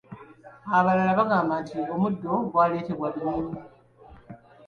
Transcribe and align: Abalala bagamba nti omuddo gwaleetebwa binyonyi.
Abalala 0.77 1.11
bagamba 1.19 1.53
nti 1.61 1.77
omuddo 1.93 2.31
gwaleetebwa 2.51 3.07
binyonyi. 3.13 3.57